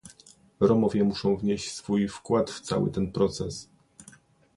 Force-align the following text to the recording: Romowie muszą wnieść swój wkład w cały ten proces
Romowie 0.59 1.03
muszą 1.03 1.35
wnieść 1.35 1.71
swój 1.71 2.07
wkład 2.07 2.51
w 2.51 2.61
cały 2.61 2.91
ten 2.91 3.11
proces 3.11 3.69